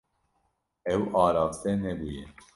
[0.93, 2.23] Ew araste nebûye.